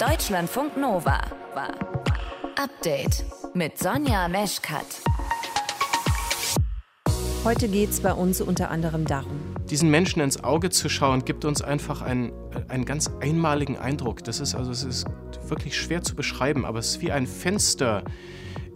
[0.00, 1.20] Deutschlandfunk Nova.
[2.56, 3.22] Update
[3.52, 4.86] mit Sonja Meschkat.
[7.44, 9.38] Heute geht es bei uns unter anderem darum.
[9.68, 12.32] Diesen Menschen ins Auge zu schauen, gibt uns einfach einen,
[12.68, 14.24] einen ganz einmaligen Eindruck.
[14.24, 15.04] Das ist also, es ist
[15.48, 18.02] wirklich schwer zu beschreiben, aber es ist wie ein Fenster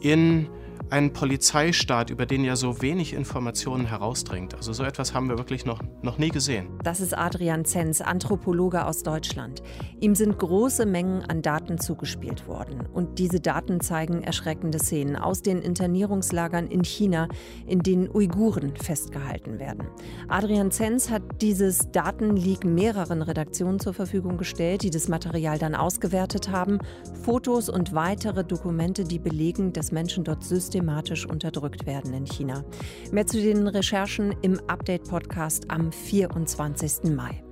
[0.01, 0.51] in
[0.95, 4.55] einen Polizeistaat, über den ja so wenig Informationen herausdringt.
[4.55, 6.69] Also so etwas haben wir wirklich noch, noch nie gesehen.
[6.85, 9.61] Das ist Adrian Zenz, Anthropologe aus Deutschland.
[9.99, 12.87] Ihm sind große Mengen an Daten zugespielt worden.
[12.93, 17.27] Und diese Daten zeigen erschreckende Szenen aus den Internierungslagern in China,
[17.67, 19.89] in denen Uiguren festgehalten werden.
[20.29, 26.53] Adrian Zenz hat dieses Datenleak mehreren Redaktionen zur Verfügung gestellt, die das Material dann ausgewertet
[26.53, 26.79] haben.
[27.25, 32.63] Fotos und weitere Dokumente, die belegen, dass Menschen dort systematisch systematisch unterdrückt werden in China.
[33.11, 37.11] Mehr zu den Recherchen im Update-Podcast am 24.
[37.15, 37.43] Mai.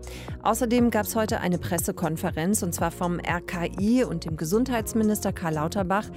[0.43, 6.09] Außerdem gab es heute eine Pressekonferenz und zwar vom RKI und dem Gesundheitsminister Karl Lauterbach.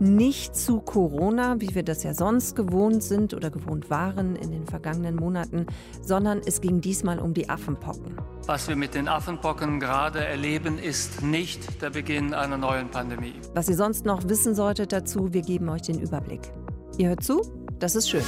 [0.00, 4.66] Nicht zu Corona, wie wir das ja sonst gewohnt sind oder gewohnt waren in den
[4.66, 5.66] vergangenen Monaten,
[6.00, 8.16] sondern es ging diesmal um die Affenpocken.
[8.46, 13.34] Was wir mit den Affenpocken gerade erleben, ist nicht der Beginn einer neuen Pandemie.
[13.54, 16.52] Was ihr sonst noch wissen solltet dazu, wir geben euch den Überblick.
[16.98, 17.42] Ihr hört zu?
[17.78, 18.24] Das ist schön.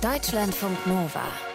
[0.00, 1.49] Deutschlandfunk Nova.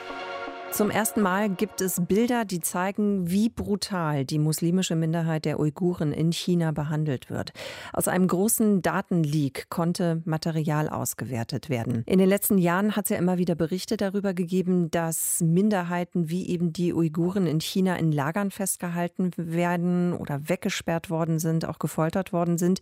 [0.75, 6.11] Zum ersten Mal gibt es Bilder, die zeigen, wie brutal die muslimische Minderheit der Uiguren
[6.11, 7.53] in China behandelt wird.
[7.93, 12.03] Aus einem großen Datenleak konnte Material ausgewertet werden.
[12.05, 16.45] In den letzten Jahren hat es ja immer wieder Berichte darüber gegeben, dass Minderheiten wie
[16.49, 22.33] eben die Uiguren in China in Lagern festgehalten werden oder weggesperrt worden sind, auch gefoltert
[22.33, 22.81] worden sind.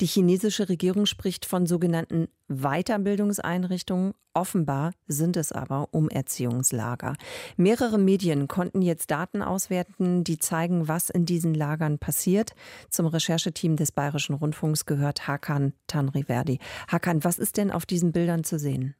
[0.00, 4.12] Die chinesische Regierung spricht von sogenannten Weiterbildungseinrichtungen.
[4.34, 7.14] Offenbar sind es aber Umerziehungslager.
[7.56, 12.52] Mehrere Medien konnten jetzt Daten auswerten, die zeigen, was in diesen Lagern passiert.
[12.88, 16.58] Zum Rechercheteam des Bayerischen Rundfunks gehört Hakan Tanriverdi.
[16.88, 18.94] Hakan, was ist denn auf diesen Bildern zu sehen?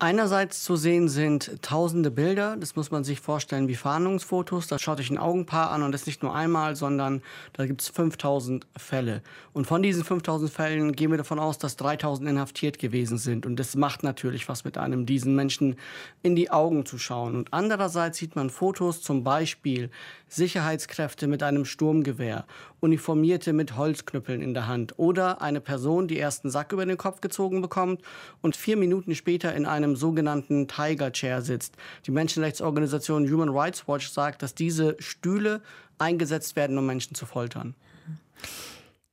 [0.00, 4.68] Einerseits zu sehen sind tausende Bilder, das muss man sich vorstellen wie Fahndungsfotos.
[4.68, 7.20] Da schaut euch ein Augenpaar an und das nicht nur einmal, sondern
[7.54, 9.22] da gibt es 5000 Fälle.
[9.52, 13.44] Und von diesen 5000 Fällen gehen wir davon aus, dass 3000 inhaftiert gewesen sind.
[13.44, 15.74] Und das macht natürlich was mit einem, diesen Menschen
[16.22, 17.34] in die Augen zu schauen.
[17.34, 19.90] Und andererseits sieht man Fotos, zum Beispiel
[20.28, 22.46] Sicherheitskräfte mit einem Sturmgewehr,
[22.80, 26.96] Uniformierte mit Holzknüppeln in der Hand oder eine Person, die erst einen Sack über den
[26.96, 28.02] Kopf gezogen bekommt
[28.40, 31.76] und vier Minuten später in einem sogenannten Tiger Chair sitzt.
[32.06, 35.62] Die Menschenrechtsorganisation Human Rights Watch sagt, dass diese Stühle
[35.98, 37.74] eingesetzt werden, um Menschen zu foltern.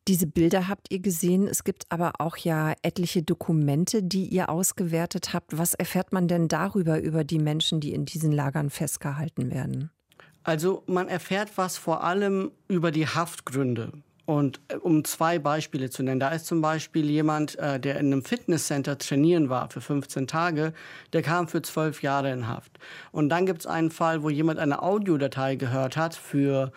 [0.07, 1.47] Diese Bilder habt ihr gesehen.
[1.47, 5.57] Es gibt aber auch ja etliche Dokumente, die ihr ausgewertet habt.
[5.57, 9.89] Was erfährt man denn darüber, über die Menschen, die in diesen Lagern festgehalten werden?
[10.45, 13.91] Also man erfährt was vor allem über die Haftgründe.
[14.25, 18.07] Und äh, um zwei Beispiele zu nennen, da ist zum Beispiel jemand, äh, der in
[18.07, 20.73] einem Fitnesscenter trainieren war für 15 Tage,
[21.13, 22.79] der kam für zwölf Jahre in Haft.
[23.11, 26.71] Und dann gibt es einen Fall, wo jemand eine Audiodatei gehört hat für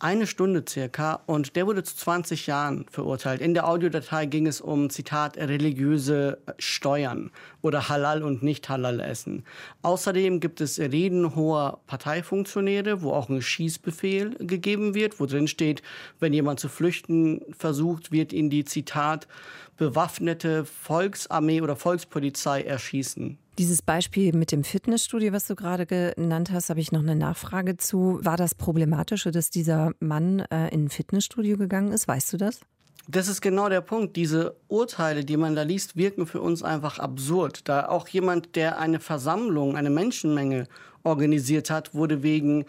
[0.00, 3.40] eine Stunde circa und der wurde zu 20 Jahren verurteilt.
[3.40, 7.30] In der Audiodatei ging es um, Zitat, religiöse Steuern
[7.62, 9.44] oder Halal und nicht Halal essen.
[9.82, 15.82] Außerdem gibt es Reden hoher Parteifunktionäre, wo auch ein Schießbefehl gegeben wird, wo drin steht,
[16.18, 19.28] wenn jemand zu flüchten versucht, wird ihn die, Zitat,
[19.76, 23.38] bewaffnete Volksarmee oder Volkspolizei erschießen.
[23.60, 27.76] Dieses Beispiel mit dem Fitnessstudio, was du gerade genannt hast, habe ich noch eine Nachfrage
[27.76, 28.18] zu.
[28.22, 32.08] War das Problematische, dass dieser Mann äh, in ein Fitnessstudio gegangen ist?
[32.08, 32.60] Weißt du das?
[33.06, 34.16] Das ist genau der Punkt.
[34.16, 37.68] Diese Urteile, die man da liest, wirken für uns einfach absurd.
[37.68, 40.66] Da auch jemand, der eine Versammlung, eine Menschenmenge
[41.02, 42.64] organisiert hat, wurde wegen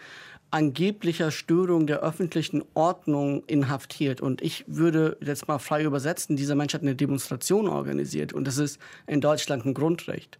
[0.50, 4.20] angeblicher Störung der öffentlichen Ordnung inhaftiert.
[4.20, 8.34] Und ich würde jetzt mal frei übersetzen, dieser Mensch hat eine Demonstration organisiert.
[8.34, 10.38] Und das ist in Deutschland ein Grundrecht.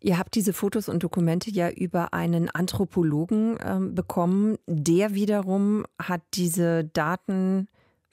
[0.00, 4.56] Ihr habt diese Fotos und Dokumente ja über einen Anthropologen äh, bekommen.
[4.66, 7.68] Der wiederum hat diese Daten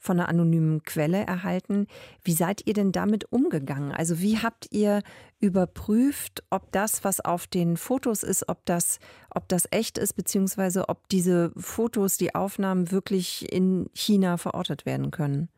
[0.06, 1.88] von einer anonymen Quelle erhalten.
[2.24, 3.92] Wie seid ihr denn damit umgegangen?
[3.92, 5.02] Also wie habt ihr
[5.40, 9.00] überprüft, ob das, was auf den Fotos ist, ob das,
[9.32, 15.12] ob das echt ist, beziehungsweise ob diese Fotos, die Aufnahmen wirklich in China verortet werden
[15.12, 15.50] können?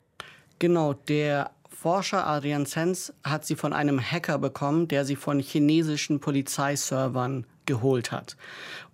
[0.59, 6.19] Genau, der Forscher Adrian Sens hat sie von einem Hacker bekommen, der sie von chinesischen
[6.19, 8.35] Polizeiservern geholt hat.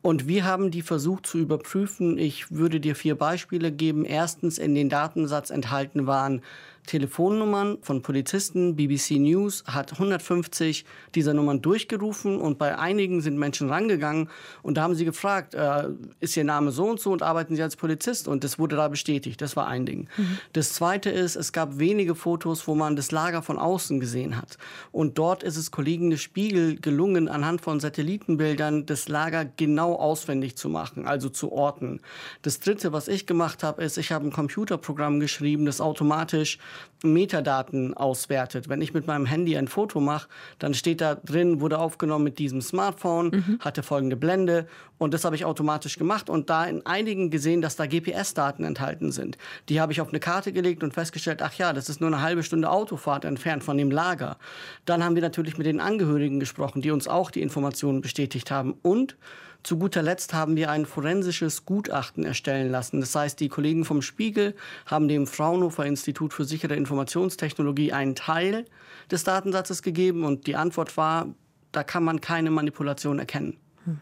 [0.04, 2.18] Und wir haben die versucht zu überprüfen.
[2.18, 4.04] Ich würde dir vier Beispiele geben.
[4.04, 6.42] Erstens, in den Datensatz enthalten waren
[6.86, 8.76] Telefonnummern von Polizisten.
[8.76, 10.86] BBC News hat 150
[11.16, 14.30] dieser Nummern durchgerufen und bei einigen sind Menschen rangegangen
[14.62, 15.90] und da haben sie gefragt, äh,
[16.20, 18.28] ist Ihr Name so und so und arbeiten Sie als Polizist?
[18.28, 19.42] Und das wurde da bestätigt.
[19.42, 20.08] Das war ein Ding.
[20.18, 20.38] Mhm.
[20.54, 24.58] Das zweite ist, es gab wenige Fotos, wo man das Lager von außen gesehen hat.
[24.92, 30.56] Und dort ist es Kollegen des Spiegel gelungen, anhand von Satellitenbildern das Lager genau auswendig
[30.56, 32.02] zu machen, also zu orten.
[32.42, 36.58] Das dritte, was ich gemacht habe, ist, ich habe ein Computerprogramm geschrieben, das automatisch
[37.04, 38.70] Metadaten auswertet.
[38.70, 40.28] Wenn ich mit meinem Handy ein Foto mache,
[40.60, 43.60] dann steht da drin, wurde aufgenommen mit diesem Smartphone, mhm.
[43.60, 44.68] hatte folgende Blende
[44.98, 49.12] und das habe ich automatisch gemacht und da in einigen gesehen, dass da GPS-Daten enthalten
[49.12, 49.38] sind.
[49.70, 52.22] Die habe ich auf eine Karte gelegt und festgestellt, ach ja, das ist nur eine
[52.22, 54.38] halbe Stunde Autofahrt entfernt von dem Lager.
[54.86, 58.76] Dann haben wir natürlich mit den Angehörigen gesprochen, die uns auch die Informationen bestätigt haben
[58.82, 59.18] und
[59.64, 63.00] zu guter Letzt haben wir ein forensisches Gutachten erstellen lassen.
[63.00, 64.56] Das heißt, die Kollegen vom Spiegel
[64.86, 68.66] haben dem Fraunhofer Institut für sichere Informationstechnologie einen Teil
[69.10, 71.28] des Datensatzes gegeben und die Antwort war,
[71.72, 73.58] da kann man keine Manipulation erkennen.
[73.86, 74.02] Hm.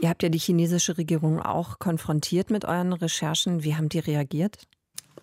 [0.00, 3.62] Ihr habt ja die chinesische Regierung auch konfrontiert mit euren Recherchen.
[3.62, 4.58] Wie haben die reagiert?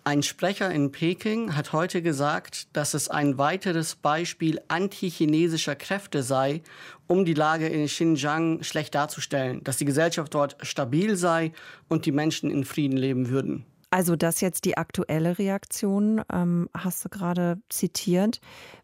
[0.04, 6.62] Ein Sprecher in Peking hat heute gesagt, dass es ein weiteres Beispiel antichinesischer Kräfte sei,
[7.06, 11.52] um die Lage in Xinjiang schlecht darzustellen, dass die Gesellschaft dort stabil sei
[11.88, 13.64] und die Menschen in Frieden leben würden.
[13.90, 18.40] Also das jetzt die aktuelle Reaktion, ähm, hast du gerade zitiert.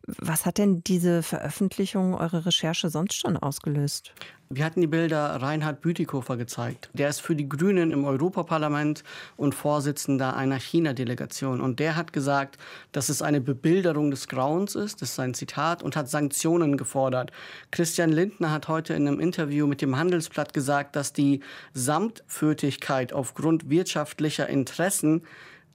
[0.06, 4.12] Was hat denn diese Veröffentlichung, eure Recherche sonst schon ausgelöst?
[4.50, 6.88] Wir hatten die Bilder Reinhard Bütikofer gezeigt.
[6.94, 9.04] Der ist für die Grünen im Europaparlament
[9.36, 11.60] und Vorsitzender einer China-Delegation.
[11.60, 12.56] Und der hat gesagt,
[12.92, 17.30] dass es eine Bebilderung des Grauens ist, das ist sein Zitat, und hat Sanktionen gefordert.
[17.70, 21.40] Christian Lindner hat heute in einem Interview mit dem Handelsblatt gesagt, dass die
[21.74, 25.24] Samtfötigkeit aufgrund wirtschaftlicher Interessen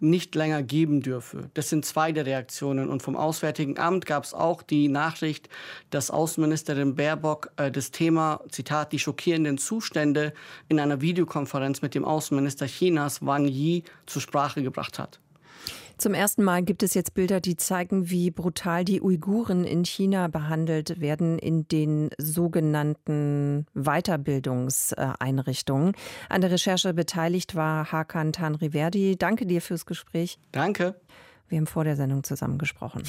[0.03, 1.49] nicht länger geben dürfe.
[1.53, 2.89] Das sind zwei der Reaktionen.
[2.89, 5.49] Und vom Auswärtigen Amt gab es auch die Nachricht,
[5.89, 10.33] dass Außenministerin Baerbock äh, das Thema, Zitat, die schockierenden Zustände
[10.67, 15.19] in einer Videokonferenz mit dem Außenminister Chinas Wang Yi zur Sprache gebracht hat.
[16.03, 20.27] Zum ersten Mal gibt es jetzt Bilder, die zeigen, wie brutal die Uiguren in China
[20.27, 25.93] behandelt werden in den sogenannten Weiterbildungseinrichtungen.
[26.27, 29.15] An der Recherche beteiligt war Hakan Tanriverdi.
[29.17, 30.39] Danke dir fürs Gespräch.
[30.51, 30.99] Danke.
[31.47, 33.03] Wir haben vor der Sendung zusammen gesprochen.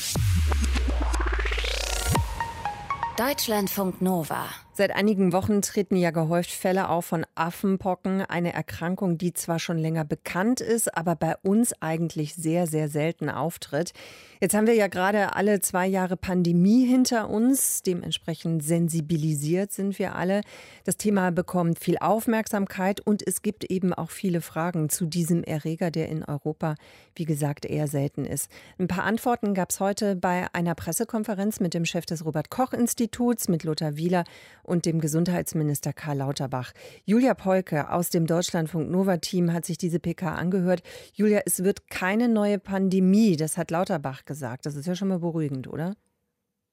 [3.19, 4.47] Deutschlandfunk Nova.
[4.77, 9.79] Seit einigen Wochen treten ja gehäuft Fälle auf von Affenpocken, eine Erkrankung, die zwar schon
[9.79, 13.93] länger bekannt ist, aber bei uns eigentlich sehr, sehr selten auftritt.
[14.41, 17.83] Jetzt haben wir ja gerade alle zwei Jahre Pandemie hinter uns.
[17.83, 20.41] Dementsprechend sensibilisiert sind wir alle.
[20.83, 25.93] Das Thema bekommt viel Aufmerksamkeit und es gibt eben auch viele Fragen zu diesem Erreger,
[25.93, 26.75] der in Europa,
[27.15, 28.51] wie gesagt, eher selten ist.
[28.79, 33.63] Ein paar Antworten gab es heute bei einer Pressekonferenz mit dem Chef des Robert-Koch-Instituts, mit
[33.63, 34.25] Lothar Wieler
[34.65, 36.73] und dem Gesundheitsminister Karl Lauterbach.
[37.05, 40.83] Julia Polke aus dem Deutschlandfunk Nova Team hat sich diese PK angehört.
[41.13, 44.67] Julia, es wird keine neue Pandemie, das hat Lauterbach gesagt.
[44.67, 45.95] Das ist ja schon mal beruhigend, oder?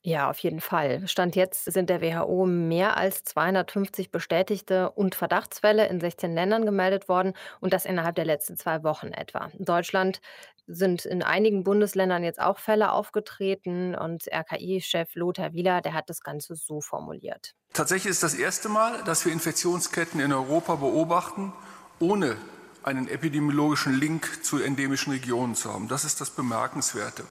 [0.03, 1.07] Ja, auf jeden Fall.
[1.07, 7.07] Stand jetzt sind der WHO mehr als 250 bestätigte und Verdachtsfälle in 16 Ländern gemeldet
[7.07, 9.51] worden und das innerhalb der letzten zwei Wochen etwa.
[9.57, 10.19] In Deutschland
[10.65, 16.21] sind in einigen Bundesländern jetzt auch Fälle aufgetreten und RKI-Chef Lothar Wieler, der hat das
[16.21, 17.53] Ganze so formuliert.
[17.73, 21.53] Tatsächlich ist das erste Mal, dass wir Infektionsketten in Europa beobachten,
[21.99, 22.37] ohne
[22.81, 25.87] einen epidemiologischen Link zu endemischen Regionen zu haben.
[25.87, 27.23] Das ist das Bemerkenswerte.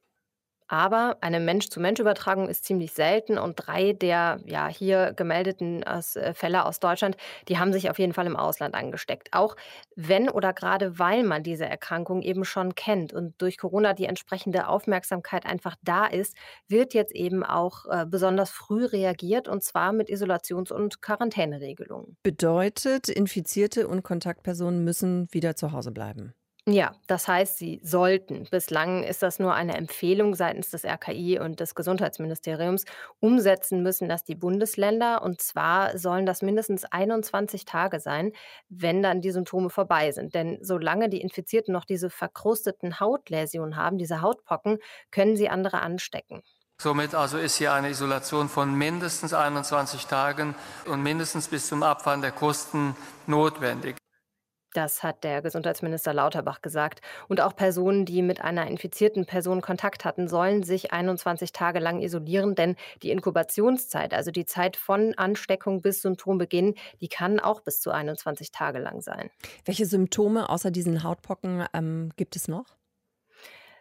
[0.71, 6.65] Aber eine Mensch-zu-Mensch-Übertragung ist ziemlich selten und drei der ja, hier gemeldeten aus, äh, Fälle
[6.65, 7.17] aus Deutschland,
[7.49, 9.31] die haben sich auf jeden Fall im Ausland angesteckt.
[9.33, 9.57] Auch
[9.97, 14.69] wenn oder gerade weil man diese Erkrankung eben schon kennt und durch Corona die entsprechende
[14.69, 16.37] Aufmerksamkeit einfach da ist,
[16.69, 22.17] wird jetzt eben auch äh, besonders früh reagiert und zwar mit Isolations- und Quarantäneregelungen.
[22.23, 26.33] Bedeutet, Infizierte und Kontaktpersonen müssen wieder zu Hause bleiben.
[26.67, 28.47] Ja, das heißt, sie sollten.
[28.51, 32.85] Bislang ist das nur eine Empfehlung seitens des RKI und des Gesundheitsministeriums.
[33.19, 35.23] Umsetzen müssen das die Bundesländer.
[35.23, 38.33] Und zwar sollen das mindestens 21 Tage sein,
[38.69, 40.35] wenn dann die Symptome vorbei sind.
[40.35, 44.79] Denn solange die Infizierten noch diese verkrusteten Hautläsionen haben, diese Hautpocken,
[45.11, 46.43] können sie andere anstecken.
[46.79, 50.55] Somit also ist hier eine Isolation von mindestens 21 Tagen
[50.87, 53.97] und mindestens bis zum Abfallen der Kosten notwendig.
[54.75, 57.01] Das hat der Gesundheitsminister Lauterbach gesagt.
[57.29, 62.01] Und auch Personen, die mit einer infizierten Person Kontakt hatten, sollen sich 21 Tage lang
[62.01, 67.81] isolieren, denn die Inkubationszeit, also die Zeit von Ansteckung bis Symptombeginn, die kann auch bis
[67.81, 69.31] zu 21 Tage lang sein.
[69.65, 72.80] Welche Symptome außer diesen Hautpocken ähm, gibt es noch?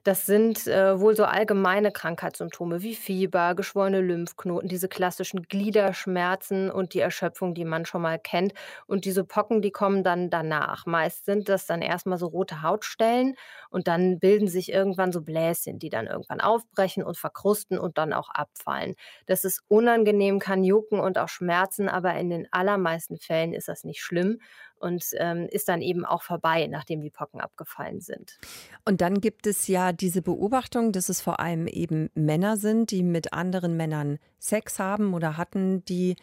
[0.10, 6.96] Das sind äh, wohl so allgemeine Krankheitssymptome wie Fieber, geschwollene Lymphknoten, diese klassischen Gliederschmerzen und
[6.96, 8.54] die Erschöpfung, die man schon mal kennt.
[8.88, 10.88] Und diese Pocken, die kommen dann danach.
[10.88, 13.36] Meist sind das dann erstmal so rote Hautstellen
[13.70, 18.12] und dann bilden sich irgendwann so Bläschen, die dann irgendwann aufbrechen und verkrusten und dann
[18.12, 18.96] auch abfallen.
[19.28, 23.84] Das ist unangenehm, kann jucken und auch schmerzen, aber in den allermeisten Fällen ist das
[23.84, 24.40] nicht schlimm
[24.80, 28.40] und ähm, ist dann eben auch vorbei, nachdem die Pocken abgefallen sind.
[28.86, 33.04] Und dann gibt es ja diese Beobachtung, dass es vor allem eben Männer sind, die
[33.04, 36.16] mit anderen Männern Sex haben oder hatten, die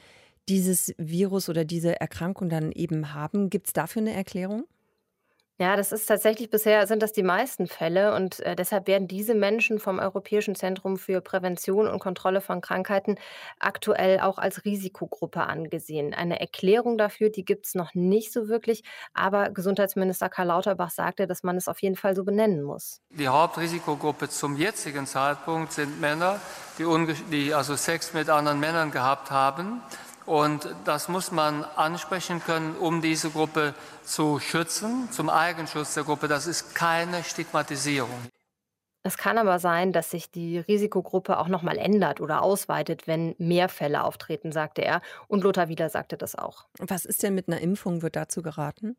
[0.49, 3.51] dieses Virus oder diese Erkrankung dann eben haben.
[3.51, 4.65] Gibt es dafür eine Erklärung?
[5.59, 9.35] Ja, das ist tatsächlich bisher sind das die meisten Fälle und äh, deshalb werden diese
[9.35, 13.17] Menschen vom Europäischen Zentrum für Prävention und Kontrolle von Krankheiten
[13.59, 16.13] aktuell auch als Risikogruppe angesehen.
[16.13, 18.85] Eine Erklärung dafür, die gibt es noch nicht so wirklich,
[19.15, 23.01] aber Gesundheitsminister Karl Lauterbach sagte, dass man es auf jeden Fall so benennen muss.
[23.09, 26.39] Die Hauptrisikogruppe zum jetzigen Zeitpunkt sind Männer,
[26.79, 26.85] die,
[27.31, 29.81] die also Sex mit anderen Männern gehabt haben
[30.27, 36.29] und das muss man ansprechen können, um diese Gruppe zu schützen, zum Eigenschutz der Gruppe.
[36.29, 38.11] Das ist keine Stigmatisierung.
[39.05, 43.69] Es kann aber sein, dass sich die Risikogruppe auch nochmal ändert oder ausweitet, wenn mehr
[43.69, 45.01] Fälle auftreten, sagte er.
[45.29, 46.67] Und Lothar Wieler sagte das auch.
[46.79, 48.97] Was ist denn mit einer Impfung, wird dazu geraten?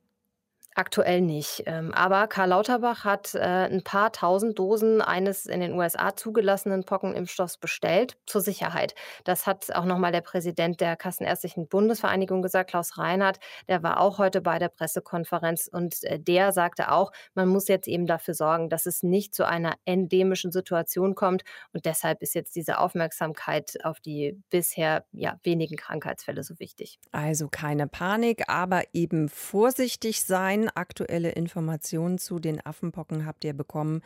[0.78, 1.64] Aktuell nicht.
[1.66, 6.84] Ähm, aber Karl Lauterbach hat äh, ein paar tausend Dosen eines in den USA zugelassenen
[6.84, 8.94] Pockenimpfstoffs bestellt, zur Sicherheit.
[9.24, 13.40] Das hat auch nochmal der Präsident der Kassenärztlichen Bundesvereinigung gesagt, Klaus Reinhardt.
[13.68, 17.88] Der war auch heute bei der Pressekonferenz und äh, der sagte auch, man muss jetzt
[17.88, 21.42] eben dafür sorgen, dass es nicht zu einer endemischen Situation kommt.
[21.74, 27.00] Und deshalb ist jetzt diese Aufmerksamkeit auf die bisher ja, wenigen Krankheitsfälle so wichtig.
[27.12, 34.02] Also keine Panik, aber eben vorsichtig sein aktuelle Informationen zu den Affenpocken habt ihr bekommen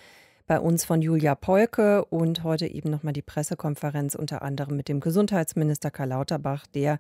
[0.48, 5.00] bei uns von Julia Polke und heute eben nochmal die Pressekonferenz unter anderem mit dem
[5.00, 6.98] Gesundheitsminister Karl Lauterbach, der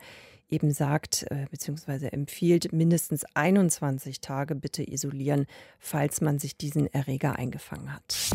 [0.49, 2.07] eben sagt äh, bzw.
[2.07, 5.47] empfiehlt, mindestens 21 Tage bitte isolieren,
[5.79, 8.31] falls man sich diesen Erreger eingefangen hat.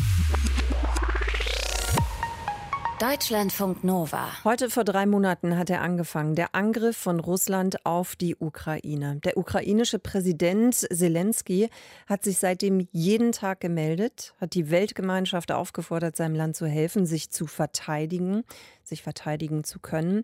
[2.99, 4.43] Deutschlandfunk Nova.
[4.43, 9.19] Heute vor drei Monaten hat er angefangen, der Angriff von Russland auf die Ukraine.
[9.23, 11.69] Der ukrainische Präsident Zelensky
[12.07, 17.29] hat sich seitdem jeden Tag gemeldet, hat die Weltgemeinschaft aufgefordert, seinem Land zu helfen, sich
[17.29, 18.43] zu verteidigen,
[18.83, 20.23] sich verteidigen zu können.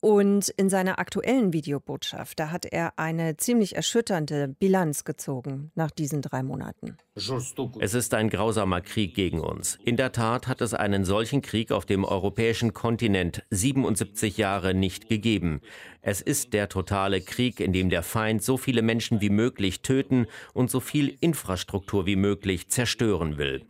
[0.00, 6.22] Und in seiner aktuellen Videobotschaft, da hat er eine ziemlich erschütternde Bilanz gezogen nach diesen
[6.22, 6.96] drei Monaten.
[7.16, 9.76] Es ist ein grausamer Krieg gegen uns.
[9.84, 15.08] In der Tat hat es einen solchen Krieg auf dem europäischen Kontinent 77 Jahre nicht
[15.08, 15.62] gegeben.
[16.00, 20.26] Es ist der totale Krieg, in dem der Feind so viele Menschen wie möglich töten
[20.54, 23.66] und so viel Infrastruktur wie möglich zerstören will.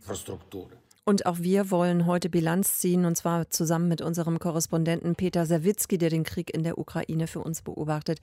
[1.09, 5.97] Und auch wir wollen heute Bilanz ziehen, und zwar zusammen mit unserem Korrespondenten Peter Sawicki,
[5.97, 8.19] der den Krieg in der Ukraine für uns beobachtet.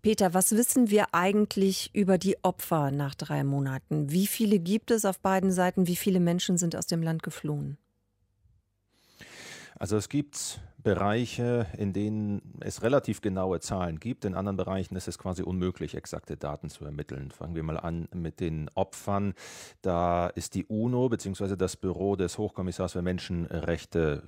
[0.00, 4.12] Peter, was wissen wir eigentlich über die Opfer nach drei Monaten?
[4.12, 5.88] Wie viele gibt es auf beiden Seiten?
[5.88, 7.78] Wie viele Menschen sind aus dem Land geflohen?
[9.74, 14.24] Also es gibt Bereiche, in denen es relativ genaue Zahlen gibt.
[14.24, 17.30] In anderen Bereichen ist es quasi unmöglich, exakte Daten zu ermitteln.
[17.30, 19.34] Fangen wir mal an mit den Opfern.
[19.82, 21.56] Da ist die UNO bzw.
[21.56, 24.22] das Büro des Hochkommissars für Menschenrechte,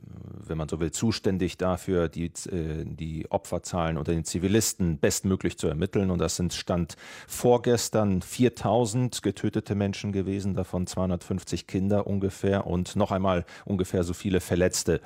[0.47, 5.68] wenn man so will, zuständig dafür, die, äh, die Opferzahlen unter den Zivilisten bestmöglich zu
[5.68, 6.11] ermitteln.
[6.11, 13.11] Und das sind Stand vorgestern 4000 getötete Menschen gewesen, davon 250 Kinder ungefähr und noch
[13.11, 15.00] einmal ungefähr so viele Verletzte.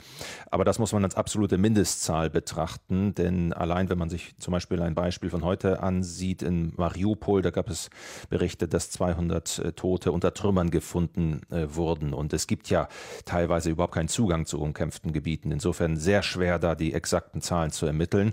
[0.51, 4.53] Aber das muss man als absolut absolute Mindestzahl betrachten, denn allein wenn man sich zum
[4.53, 7.91] Beispiel ein Beispiel von heute ansieht in Mariupol, da gab es
[8.31, 12.89] Berichte, dass 200 äh, Tote unter Trümmern gefunden äh, wurden und es gibt ja
[13.27, 15.51] teilweise überhaupt keinen Zugang zu umkämpften Gebieten.
[15.53, 18.33] Insofern sehr schwer, da die exakten Zahlen zu ermitteln.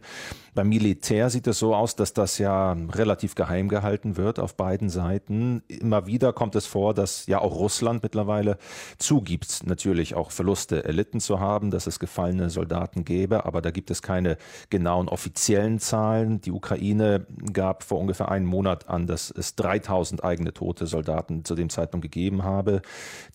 [0.56, 4.90] Beim Militär sieht es so aus, dass das ja relativ geheim gehalten wird auf beiden
[4.90, 5.64] Seiten.
[5.68, 8.60] Immer wieder kommt es vor, dass ja auch Russland mittlerweile
[9.00, 13.72] zugibt, natürlich auch Verluste erlitten zu haben, dass es gefallene Soldaten Soldaten gäbe, aber da
[13.72, 14.38] gibt es keine
[14.70, 16.42] genauen offiziellen Zahlen.
[16.42, 21.56] Die Ukraine gab vor ungefähr einem Monat an, dass es 3000 eigene tote Soldaten zu
[21.56, 22.82] dem Zeitpunkt gegeben habe.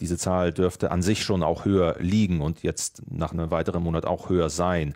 [0.01, 4.07] Diese Zahl dürfte an sich schon auch höher liegen und jetzt nach einem weiteren Monat
[4.07, 4.95] auch höher sein.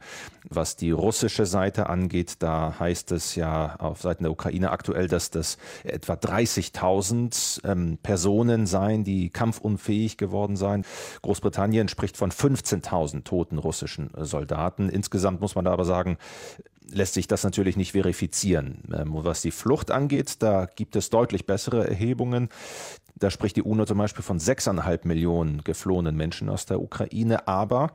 [0.49, 5.31] Was die russische Seite angeht, da heißt es ja auf Seiten der Ukraine aktuell, dass
[5.31, 10.85] das etwa 30.000 ähm, Personen seien, die kampfunfähig geworden seien.
[11.23, 14.51] Großbritannien spricht von 15.000 toten russischen Soldaten.
[14.88, 16.18] Insgesamt muss man da aber sagen,
[16.90, 18.82] lässt sich das natürlich nicht verifizieren.
[18.94, 22.49] Ähm, was die Flucht angeht, da gibt es deutlich bessere Erhebungen.
[23.16, 27.94] Da spricht die UNO zum Beispiel von sechseinhalb Millionen geflohenen Menschen aus der Ukraine, aber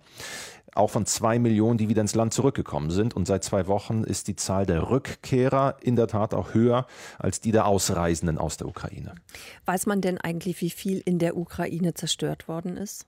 [0.74, 3.16] auch von zwei Millionen, die wieder ins Land zurückgekommen sind.
[3.16, 6.86] Und seit zwei Wochen ist die Zahl der Rückkehrer in der Tat auch höher
[7.18, 9.16] als die der Ausreisenden aus der Ukraine.
[9.66, 13.08] Weiß man denn eigentlich, wie viel in der Ukraine zerstört worden ist?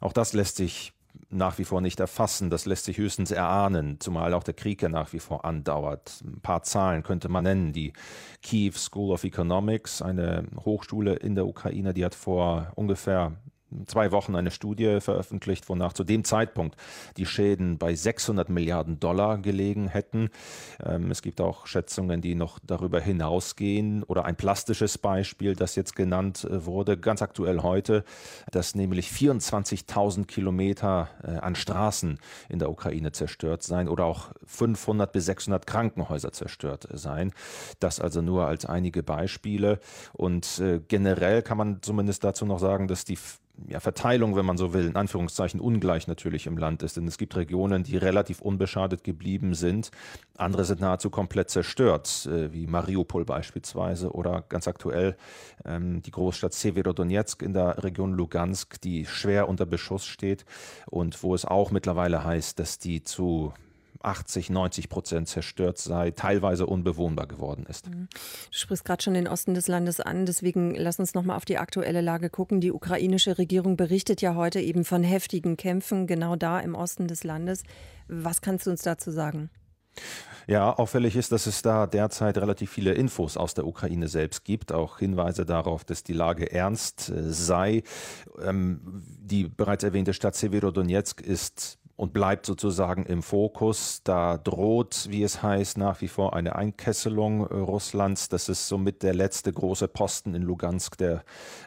[0.00, 0.93] Auch das lässt sich
[1.34, 2.50] nach wie vor nicht erfassen.
[2.50, 6.22] Das lässt sich höchstens erahnen, zumal auch der Krieg ja nach wie vor andauert.
[6.24, 7.72] Ein paar Zahlen könnte man nennen.
[7.72, 7.92] Die
[8.42, 13.32] Kiew School of Economics, eine Hochschule in der Ukraine, die hat vor ungefähr
[13.86, 16.76] zwei Wochen eine Studie veröffentlicht, wonach zu dem Zeitpunkt
[17.16, 20.30] die Schäden bei 600 Milliarden Dollar gelegen hätten.
[20.84, 25.96] Ähm, es gibt auch Schätzungen, die noch darüber hinausgehen oder ein plastisches Beispiel, das jetzt
[25.96, 28.04] genannt äh, wurde, ganz aktuell heute,
[28.50, 32.18] dass nämlich 24.000 Kilometer äh, an Straßen
[32.48, 37.32] in der Ukraine zerstört seien oder auch 500 bis 600 Krankenhäuser zerstört seien.
[37.80, 39.80] Das also nur als einige Beispiele.
[40.12, 43.18] Und äh, generell kann man zumindest dazu noch sagen, dass die
[43.68, 46.96] ja, Verteilung, wenn man so will, in Anführungszeichen ungleich natürlich im Land ist.
[46.96, 49.90] Denn es gibt Regionen, die relativ unbeschadet geblieben sind.
[50.36, 55.16] Andere sind nahezu komplett zerstört, äh, wie Mariupol beispielsweise oder ganz aktuell
[55.64, 60.44] ähm, die Großstadt Severodonetsk in der Region Lugansk, die schwer unter Beschuss steht
[60.86, 63.52] und wo es auch mittlerweile heißt, dass die zu
[64.04, 67.88] 80, 90 Prozent zerstört sei, teilweise unbewohnbar geworden ist.
[67.88, 68.08] Mhm.
[68.50, 71.44] Du sprichst gerade schon den Osten des Landes an, deswegen lass uns noch mal auf
[71.44, 72.60] die aktuelle Lage gucken.
[72.60, 77.24] Die ukrainische Regierung berichtet ja heute eben von heftigen Kämpfen genau da im Osten des
[77.24, 77.62] Landes.
[78.08, 79.50] Was kannst du uns dazu sagen?
[80.46, 84.72] Ja, auffällig ist, dass es da derzeit relativ viele Infos aus der Ukraine selbst gibt,
[84.72, 87.82] auch Hinweise darauf, dass die Lage ernst äh, sei.
[88.42, 88.80] Ähm,
[89.20, 94.02] die bereits erwähnte Stadt Severodonetsk ist und bleibt sozusagen im Fokus.
[94.02, 98.28] Da droht, wie es heißt, nach wie vor eine Einkesselung äh, Russlands.
[98.28, 101.22] Das ist somit der letzte große Posten in Lugansk, der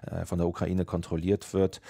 [0.05, 1.81] äh, von der Ukraine kontrolliert wird.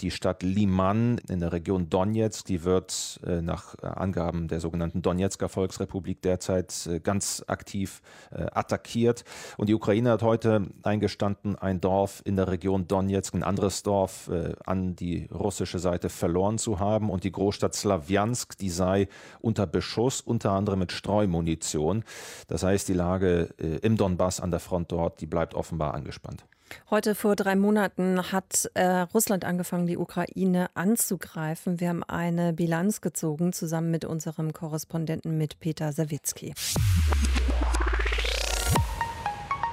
[0.00, 5.48] Die Stadt Liman in der Region Donetsk, die wird äh, nach Angaben der sogenannten Donetsker
[5.48, 9.24] Volksrepublik derzeit ganz aktiv attackiert.
[9.56, 14.30] Und die Ukraine hat heute eingestanden, ein Dorf in der Region Donetsk, ein anderes Dorf
[14.64, 17.10] an die russische Seite verloren zu haben.
[17.10, 19.08] Und die Großstadt Slawjansk, die sei
[19.40, 22.04] unter Beschuss, unter anderem mit Streumunition.
[22.48, 26.44] Das heißt, die Lage äh, im Donbass an der Front dort, die bleibt offenbar angespannt.
[26.90, 31.80] Heute vor drei Monaten hat äh, Russland angefangen, die Ukraine anzugreifen.
[31.80, 36.54] Wir haben eine Bilanz gezogen, zusammen mit unserem Korrespondenten mit Peter Sawicki.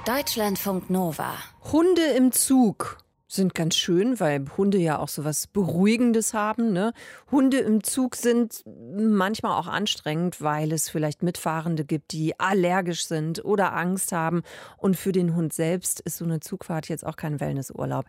[0.04, 1.34] Deutschlandfunk Nova.
[1.72, 2.98] Hunde im Zug
[3.32, 6.72] sind ganz schön, weil Hunde ja auch so was Beruhigendes haben.
[6.72, 6.92] Ne?
[7.30, 13.44] Hunde im Zug sind manchmal auch anstrengend, weil es vielleicht Mitfahrende gibt, die allergisch sind
[13.44, 14.42] oder Angst haben.
[14.76, 18.06] Und für den Hund selbst ist so eine Zugfahrt jetzt auch kein Wellnessurlaub.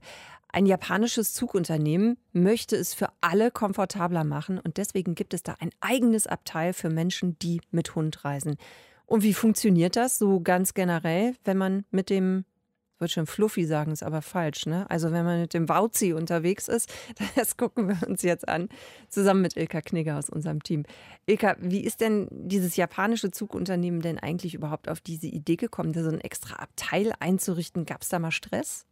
[0.53, 5.69] Ein japanisches Zugunternehmen möchte es für alle komfortabler machen und deswegen gibt es da ein
[5.79, 8.57] eigenes Abteil für Menschen, die mit Hund reisen.
[9.05, 12.45] Und wie funktioniert das so ganz generell, wenn man mit dem
[13.01, 14.65] würde schon Fluffy sagen, ist aber falsch.
[14.65, 14.85] Ne?
[14.89, 16.91] Also wenn man mit dem Wauzi unterwegs ist,
[17.35, 18.69] das gucken wir uns jetzt an,
[19.09, 20.83] zusammen mit Ilka Knigger aus unserem Team.
[21.25, 26.03] Ilka, wie ist denn dieses japanische Zugunternehmen denn eigentlich überhaupt auf diese Idee gekommen, da
[26.03, 27.85] so ein extra Abteil einzurichten?
[27.85, 28.85] Gab es da mal Stress?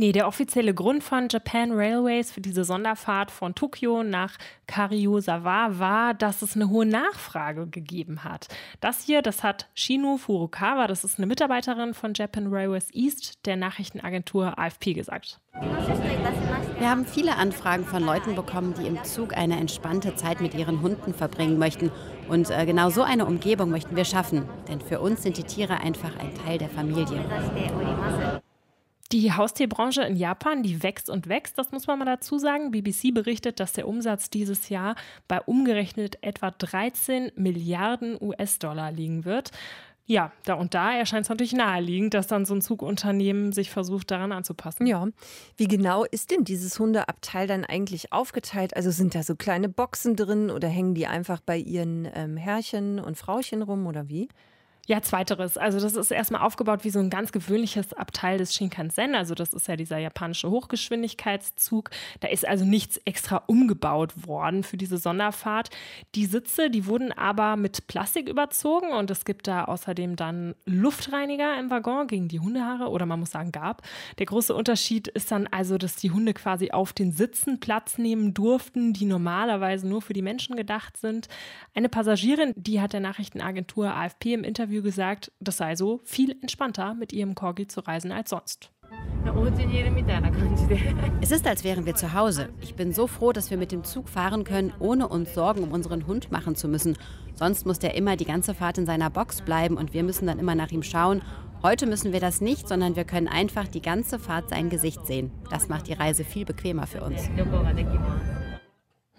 [0.00, 6.14] Nee, der offizielle Grund von Japan Railways für diese Sonderfahrt von Tokio nach Karyusawa war,
[6.14, 8.46] dass es eine hohe Nachfrage gegeben hat.
[8.80, 13.56] Das hier, das hat Shino Furukawa, das ist eine Mitarbeiterin von Japan Railways East, der
[13.56, 15.40] Nachrichtenagentur AFP gesagt.
[16.78, 20.80] Wir haben viele Anfragen von Leuten bekommen, die im Zug eine entspannte Zeit mit ihren
[20.80, 21.90] Hunden verbringen möchten.
[22.28, 24.48] Und äh, genau so eine Umgebung möchten wir schaffen.
[24.68, 27.24] Denn für uns sind die Tiere einfach ein Teil der Familie.
[29.10, 32.70] Die Haustierbranche in Japan, die wächst und wächst, das muss man mal dazu sagen.
[32.70, 34.96] BBC berichtet, dass der Umsatz dieses Jahr
[35.28, 39.50] bei umgerechnet etwa 13 Milliarden US-Dollar liegen wird.
[40.04, 44.10] Ja, da und da erscheint es natürlich naheliegend, dass dann so ein Zugunternehmen sich versucht,
[44.10, 44.86] daran anzupassen.
[44.86, 45.06] Ja.
[45.56, 48.76] Wie genau ist denn dieses Hundeabteil dann eigentlich aufgeteilt?
[48.76, 53.00] Also sind da so kleine Boxen drin oder hängen die einfach bei ihren ähm, Herrchen
[53.00, 54.28] und Frauchen rum oder wie?
[54.88, 55.58] Ja, zweiteres.
[55.58, 59.14] Also das ist erstmal aufgebaut wie so ein ganz gewöhnliches Abteil des Shinkansen.
[59.14, 61.90] Also das ist ja dieser japanische Hochgeschwindigkeitszug.
[62.20, 65.68] Da ist also nichts extra umgebaut worden für diese Sonderfahrt.
[66.14, 71.60] Die Sitze, die wurden aber mit Plastik überzogen und es gibt da außerdem dann Luftreiniger
[71.60, 73.82] im Waggon gegen die Hundehaare oder man muss sagen gab.
[74.18, 78.32] Der große Unterschied ist dann also, dass die Hunde quasi auf den Sitzen Platz nehmen
[78.32, 81.28] durften, die normalerweise nur für die Menschen gedacht sind.
[81.74, 86.36] Eine Passagierin, die hat der Nachrichtenagentur AFP im Interview Interview gesagt, das sei so viel
[86.40, 88.70] entspannter, mit ihrem Corgi zu reisen als sonst.
[91.20, 92.48] Es ist, als wären wir zu Hause.
[92.60, 95.72] Ich bin so froh, dass wir mit dem Zug fahren können, ohne uns Sorgen um
[95.72, 96.96] unseren Hund machen zu müssen.
[97.34, 100.38] Sonst muss der immer die ganze Fahrt in seiner Box bleiben und wir müssen dann
[100.38, 101.22] immer nach ihm schauen.
[101.62, 105.32] Heute müssen wir das nicht, sondern wir können einfach die ganze Fahrt sein Gesicht sehen.
[105.50, 107.28] Das macht die Reise viel bequemer für uns.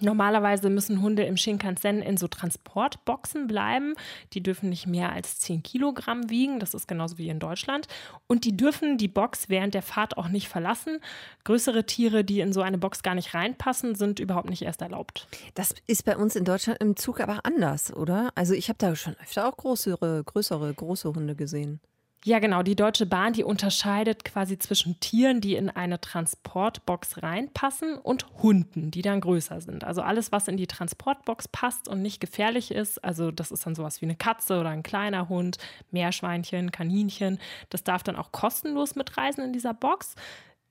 [0.02, 3.94] Normalerweise müssen Hunde im Shinkansen in so Transportboxen bleiben.
[4.34, 6.60] Die dürfen nicht mehr als 10 Kilogramm wiegen.
[6.60, 7.88] Das ist genauso wie in Deutschland.
[8.28, 11.00] Und die dürfen die Box während der Fahrt auch nicht verlassen.
[11.44, 15.28] Größere Tiere, die in so eine Box gar nicht reinpassen, sind überhaupt nicht erst erlaubt.
[15.56, 18.32] Das ist bei uns in Deutschland im Zug aber anders, oder?
[18.36, 21.80] Also ich habe da schon öfter auch größere, größere, große Hunde gesehen.
[22.26, 22.64] Ja, genau.
[22.64, 28.92] Die Deutsche Bahn, die unterscheidet quasi zwischen Tieren, die in eine Transportbox reinpassen und Hunden,
[28.92, 29.86] die dann größer sind.
[29.86, 33.74] Also alles, was in die Transportbox passt und nicht gefährlich ist, also das ist dann
[33.74, 35.60] sowas wie eine Katze oder ein kleiner Hund,
[35.92, 40.16] Meerschweinchen, Kaninchen, das darf dann auch kostenlos mitreisen in dieser Box.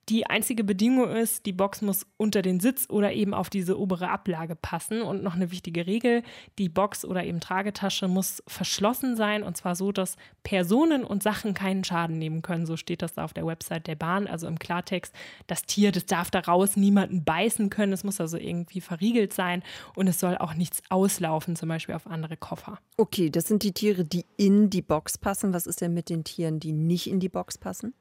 [0.08, 4.08] Die einzige Bedingung ist, die Box muss unter den Sitz oder eben auf diese obere
[4.08, 5.02] Ablage passen.
[5.02, 6.22] Und noch eine wichtige Regel,
[6.58, 11.52] die Box oder eben Tragetasche muss verschlossen sein und zwar so, dass Personen und Sachen
[11.52, 12.64] keinen Schaden nehmen können.
[12.64, 15.14] So steht das da auf der Website der Bahn, also im Klartext.
[15.46, 17.92] Das Tier, das darf da raus niemanden beißen können.
[17.92, 19.62] Es muss also irgendwie verriegelt sein
[19.94, 22.78] und es soll auch nichts auslaufen, zum Beispiel auf andere Koffer.
[22.96, 25.52] Okay, das sind die Tiere, die in die Box passen.
[25.52, 27.92] Was ist denn mit den Tieren, die nicht in die Box passen?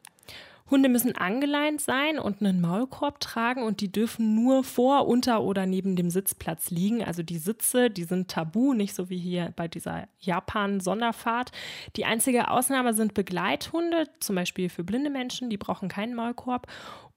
[0.69, 5.65] Hunde müssen angeleint sein und einen Maulkorb tragen und die dürfen nur vor, unter oder
[5.65, 7.03] neben dem Sitzplatz liegen.
[7.03, 11.51] Also die Sitze, die sind tabu, nicht so wie hier bei dieser Japan-Sonderfahrt.
[11.95, 16.67] Die einzige Ausnahme sind Begleithunde, zum Beispiel für blinde Menschen, die brauchen keinen Maulkorb.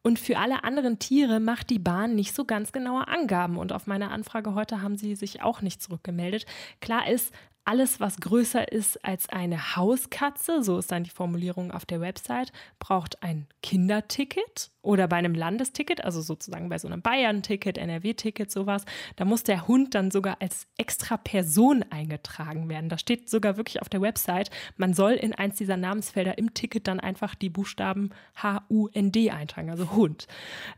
[0.02, 3.58] Und für alle anderen Tiere macht die Bahn nicht so ganz genaue Angaben.
[3.58, 6.46] Und auf meine Anfrage heute haben sie sich auch nicht zurückgemeldet.
[6.80, 7.34] Klar ist,
[7.64, 12.52] alles, was größer ist als eine Hauskatze, so ist dann die Formulierung auf der Website,
[12.78, 13.22] braucht
[13.62, 18.84] Kinderticket oder bei einem Landesticket, also sozusagen bei so einem Bayern-Ticket, NRW-Ticket, sowas,
[19.16, 22.88] da muss der Hund dann sogar als extra Person eingetragen werden.
[22.88, 26.88] Da steht sogar wirklich auf der Website, man soll in eins dieser Namensfelder im Ticket
[26.88, 30.26] dann einfach die Buchstaben H-U-N-D eintragen, also Hund.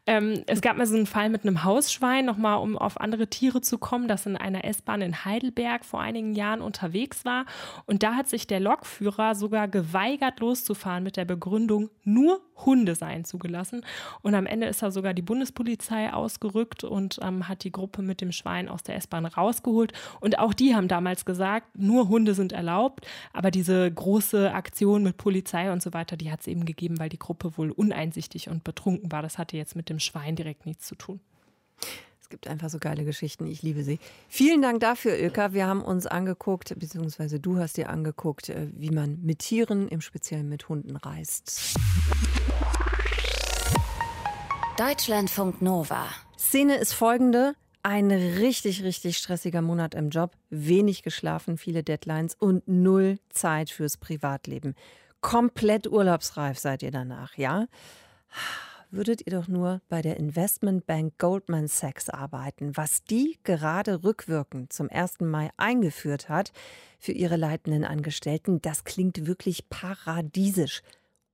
[0.06, 3.60] Ähm, es gab mal so einen Fall mit einem Hausschwein, nochmal um auf andere Tiere
[3.60, 7.46] zu kommen, das in einer S-Bahn in Heidelberg vor einigen Jahren unterwegs war.
[7.86, 13.24] Und da hat sich der Lokführer sogar geweigert, loszufahren mit der Begründung, nur Hunde seien
[13.24, 13.84] zugelassen.
[14.22, 18.20] Und am Ende ist da sogar die Bundespolizei ausgerückt und ähm, hat die Gruppe mit
[18.20, 19.92] dem Schwein aus der S-Bahn rausgeholt.
[20.20, 23.06] Und auch die haben damals gesagt, nur Hunde sind erlaubt.
[23.32, 27.08] Aber diese große Aktion mit Polizei und so weiter, die hat es eben gegeben, weil
[27.08, 29.22] die Gruppe wohl uneinsichtig und betrunken war.
[29.22, 31.20] Das hatte jetzt mit dem Schwein direkt nichts zu tun
[32.20, 33.46] Es gibt einfach so geile Geschichten.
[33.46, 33.98] Ich liebe sie.
[34.28, 35.52] Vielen Dank dafür, Ilka.
[35.52, 40.00] Wir haben uns angeguckt, beziehungsweise du hast dir angeguckt, äh, wie man mit Tieren, im
[40.00, 41.74] Speziellen mit Hunden reist.
[44.78, 46.06] Deutschlandfunk Nova.
[46.38, 47.54] Szene ist folgende.
[47.82, 53.98] Ein richtig, richtig stressiger Monat im Job, wenig geschlafen, viele Deadlines und null Zeit fürs
[53.98, 54.74] Privatleben.
[55.20, 57.66] Komplett urlaubsreif seid ihr danach, ja?
[58.90, 64.88] Würdet ihr doch nur bei der Investmentbank Goldman Sachs arbeiten, was die gerade rückwirkend zum
[64.90, 65.20] 1.
[65.20, 66.50] Mai eingeführt hat
[66.98, 70.82] für ihre leitenden Angestellten, das klingt wirklich paradiesisch.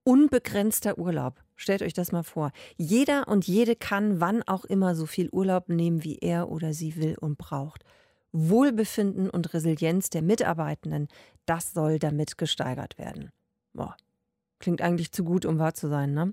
[0.03, 1.41] Unbegrenzter Urlaub.
[1.61, 2.53] Stellt euch das mal vor.
[2.77, 6.95] Jeder und jede kann wann auch immer so viel Urlaub nehmen, wie er oder sie
[6.95, 7.85] will und braucht.
[8.31, 11.09] Wohlbefinden und Resilienz der Mitarbeitenden,
[11.47, 13.33] das soll damit gesteigert werden.
[13.75, 13.97] Boah.
[14.61, 16.33] Klingt eigentlich zu gut, um wahr zu sein, ne?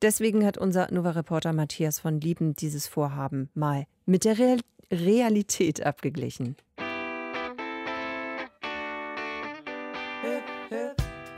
[0.00, 4.58] Deswegen hat unser Nova-Reporter Matthias von Lieben dieses Vorhaben mal mit der Real
[4.90, 6.56] Realität abgeglichen.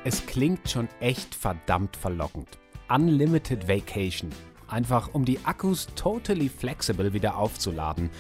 [0.04, 2.58] Es klingt schon echt verdammt verlockend.
[2.88, 4.30] Unlimited Vacation.
[4.68, 8.10] Einfach um die Akkus totally flexible wieder aufzuladen.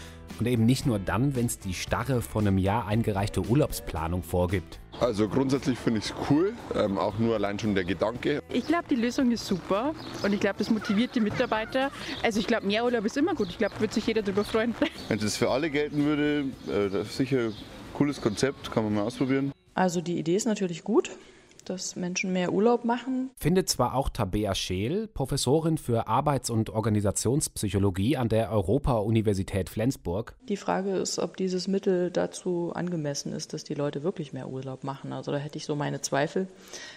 [0.40, 4.80] Und eben nicht nur dann, wenn es die starre von einem Jahr eingereichte Urlaubsplanung vorgibt.
[5.00, 8.42] Also grundsätzlich finde ich es cool, ähm, auch nur allein schon der Gedanke.
[8.48, 11.90] Ich glaube, die Lösung ist super und ich glaube, das motiviert die Mitarbeiter.
[12.22, 13.48] Also ich glaube, mehr Urlaub ist immer gut.
[13.50, 14.74] Ich glaube, würde sich jeder darüber freuen.
[15.08, 17.54] Wenn es für alle gelten würde, äh, das ist sicher ein
[17.92, 19.52] cooles Konzept, kann man mal ausprobieren.
[19.74, 21.10] Also die Idee ist natürlich gut
[21.64, 23.30] dass Menschen mehr Urlaub machen.
[23.36, 30.34] Findet zwar auch Tabea Scheel, Professorin für Arbeits- und Organisationspsychologie an der Europa-Universität Flensburg.
[30.48, 34.84] Die Frage ist, ob dieses Mittel dazu angemessen ist, dass die Leute wirklich mehr Urlaub
[34.84, 35.12] machen.
[35.12, 36.48] Also da hätte ich so meine Zweifel,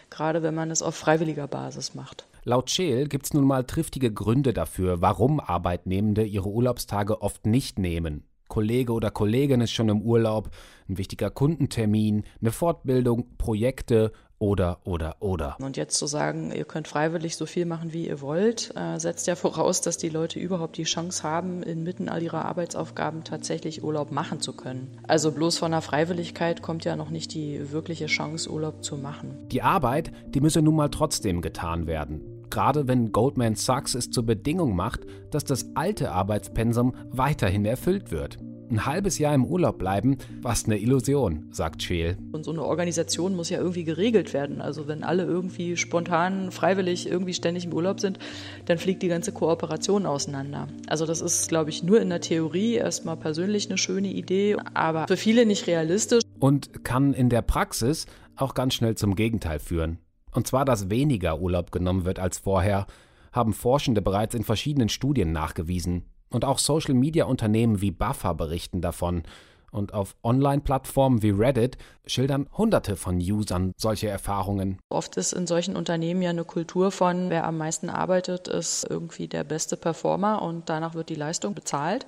[0.10, 2.27] gerade wenn man es auf freiwilliger Basis macht.
[2.43, 7.77] Laut Scheel gibt es nun mal triftige Gründe dafür, warum Arbeitnehmende ihre Urlaubstage oft nicht
[7.77, 8.23] nehmen.
[8.47, 10.49] Kollege oder Kollegin ist schon im Urlaub,
[10.88, 15.58] ein wichtiger Kundentermin, eine Fortbildung, Projekte oder, oder, oder.
[15.60, 19.28] Und jetzt zu sagen, ihr könnt freiwillig so viel machen, wie ihr wollt, äh, setzt
[19.28, 24.12] ja voraus, dass die Leute überhaupt die Chance haben, inmitten all ihrer Arbeitsaufgaben tatsächlich Urlaub
[24.12, 25.00] machen zu können.
[25.08, 29.47] Also bloß von der Freiwilligkeit kommt ja noch nicht die wirkliche Chance, Urlaub zu machen.
[29.52, 32.21] Die Arbeit, die müsse nun mal trotzdem getan werden.
[32.50, 38.38] Gerade wenn Goldman Sachs es zur Bedingung macht, dass das alte Arbeitspensum weiterhin erfüllt wird.
[38.69, 42.17] Ein halbes Jahr im Urlaub bleiben, was eine Illusion, sagt Scheel.
[42.34, 44.60] Und so eine Organisation muss ja irgendwie geregelt werden.
[44.60, 48.19] Also wenn alle irgendwie spontan, freiwillig irgendwie ständig im Urlaub sind,
[48.65, 50.67] dann fliegt die ganze Kooperation auseinander.
[50.88, 55.08] Also das ist, glaube ich, nur in der Theorie erstmal persönlich eine schöne Idee, aber
[55.08, 56.23] für viele nicht realistisch.
[56.39, 59.99] Und kann in der Praxis auch ganz schnell zum Gegenteil führen.
[60.32, 62.86] Und zwar, dass weniger Urlaub genommen wird als vorher,
[63.32, 66.03] haben Forschende bereits in verschiedenen Studien nachgewiesen.
[66.30, 69.24] Und auch Social-Media-Unternehmen wie Buffer berichten davon.
[69.72, 74.80] Und auf Online-Plattformen wie Reddit schildern Hunderte von Usern solche Erfahrungen.
[74.90, 79.28] Oft ist in solchen Unternehmen ja eine Kultur von, wer am meisten arbeitet, ist irgendwie
[79.28, 82.08] der beste Performer und danach wird die Leistung bezahlt.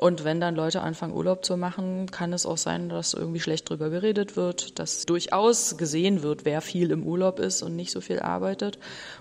[0.00, 3.68] Und wenn dann Leute anfangen, Urlaub zu machen, kann es auch sein, dass irgendwie schlecht
[3.68, 8.00] drüber geredet wird, dass durchaus gesehen wird, wer viel im Urlaub ist und nicht so
[8.00, 8.78] viel arbeitet.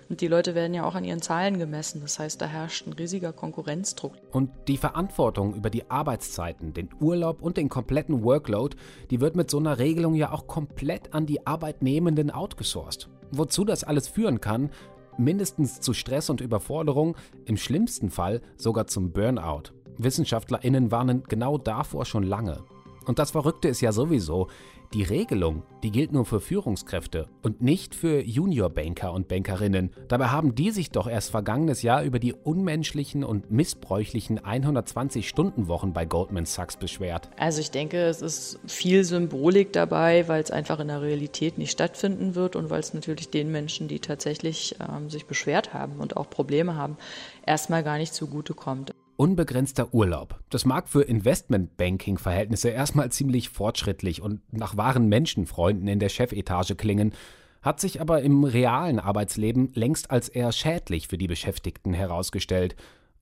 [0.08, 2.00] Und die Leute werden ja auch an ihren Zahlen gemessen.
[2.02, 4.13] Das heißt, da herrscht ein riesiger Konkurrenzdruck.
[4.32, 8.78] Und die Verantwortung über die Arbeitszeiten, den Urlaub und den kompletten Workload,
[9.10, 13.10] die wird mit so einer Regelung ja auch komplett an die Arbeitnehmenden outgesourced.
[13.32, 14.70] Wozu das alles führen kann,
[15.18, 19.74] mindestens zu Stress und Überforderung, im schlimmsten Fall sogar zum Burnout.
[20.00, 22.64] WissenschaftlerInnen warnen genau davor schon lange.
[23.06, 24.48] Und das Verrückte ist ja sowieso,
[24.94, 29.92] die Regelung, die gilt nur für Führungskräfte und nicht für Juniorbanker und Bankerinnen.
[30.08, 36.06] Dabei haben die sich doch erst vergangenes Jahr über die unmenschlichen und missbräuchlichen 120-Stunden-Wochen bei
[36.06, 37.30] Goldman Sachs beschwert.
[37.38, 41.72] Also ich denke, es ist viel Symbolik dabei, weil es einfach in der Realität nicht
[41.72, 46.18] stattfinden wird und weil es natürlich den Menschen, die tatsächlich ähm, sich beschwert haben und
[46.18, 46.98] auch Probleme haben,
[47.46, 48.94] erstmal gar nicht zugutekommt.
[49.19, 50.39] Unbegrenzter Urlaub.
[50.49, 57.13] Das mag für Investmentbanking-Verhältnisse erstmal ziemlich fortschrittlich und nach wahren Menschenfreunden in der Chefetage klingen,
[57.62, 62.77] hat sich aber im realen Arbeitsleben längst als eher schädlich für die Beschäftigten herausgestellt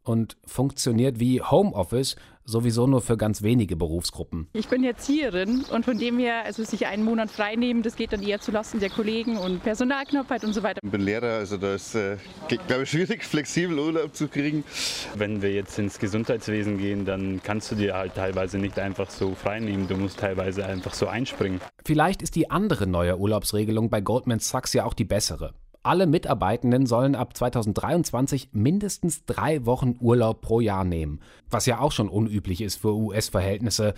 [0.07, 2.15] und funktioniert wie Homeoffice
[2.47, 4.47] sowieso nur für ganz wenige Berufsgruppen.
[4.53, 8.13] Ich bin Erzieherin und von dem her, also sich einen Monat frei nehmen, das geht
[8.13, 10.79] dann eher zulasten der Kollegen und Personalknappheit und so weiter.
[10.81, 12.17] Ich bin Lehrer, also da ist, äh,
[12.67, 14.63] glaube ich, schwierig, flexibel Urlaub zu kriegen.
[15.15, 19.35] Wenn wir jetzt ins Gesundheitswesen gehen, dann kannst du dir halt teilweise nicht einfach so
[19.35, 19.87] frei nehmen.
[19.87, 21.59] Du musst teilweise einfach so einspringen.
[21.83, 25.53] Vielleicht ist die andere neue Urlaubsregelung bei Goldman Sachs ja auch die bessere.
[25.87, 31.93] Alle Mitarbeitenden sollen ab 2023 mindestens drei Wochen Urlaub pro Jahr nehmen, was ja auch
[31.93, 33.93] schon unüblich ist für US-Verhältnisse.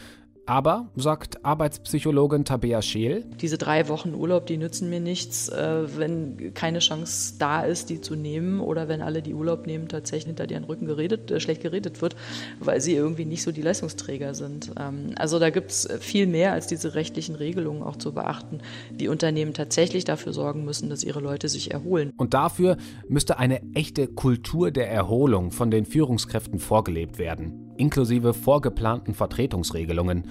[0.50, 6.56] Aber, sagt Arbeitspsychologin Tabea Scheel, diese drei Wochen Urlaub, die nützen mir nichts, äh, wenn
[6.56, 10.48] keine Chance da ist, die zu nehmen oder wenn alle, die Urlaub nehmen, tatsächlich hinter
[10.48, 12.16] deren Rücken geredet, äh, schlecht geredet wird,
[12.60, 14.72] weil sie irgendwie nicht so die Leistungsträger sind.
[14.80, 19.08] Ähm, also da gibt es viel mehr als diese rechtlichen Regelungen auch zu beachten, die
[19.08, 22.12] Unternehmen tatsächlich dafür sorgen müssen, dass ihre Leute sich erholen.
[22.18, 29.14] Und dafür müsste eine echte Kultur der Erholung von den Führungskräften vorgelebt werden inklusive vorgeplanten
[29.14, 30.26] Vertretungsregelungen.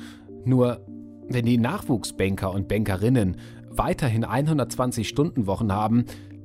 [0.44, 0.80] Nur
[1.28, 3.36] wenn die Nachwuchsbanker und Bankerinnen
[3.70, 6.04] weiterhin 120-Stunden-Wochen haben,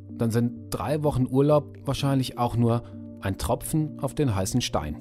[0.10, 2.84] dann sind drei Wochen Urlaub wahrscheinlich auch nur
[3.22, 4.98] ein Tropfen auf den heißen Stein.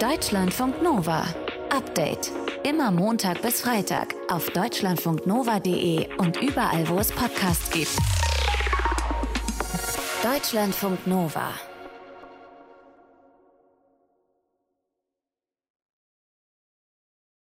[0.00, 1.24] Deutschlandfunk Nova.
[1.70, 2.30] Update.
[2.68, 7.96] Immer Montag bis Freitag auf deutschlandfunknova.de und überall, wo es Podcasts gibt.
[10.22, 11.50] Deutschlandfunk Nova.